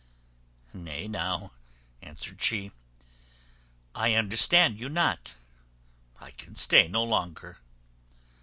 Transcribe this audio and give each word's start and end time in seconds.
"Nay, 0.73 1.07
now," 1.07 1.51
answered 2.01 2.41
she, 2.43 2.71
"I 3.93 4.15
understand 4.15 4.79
you 4.79 4.89
not. 4.89 5.35
I 6.19 6.31
can 6.31 6.55
stay 6.55 6.87
no 6.87 7.03
longer." 7.03 7.59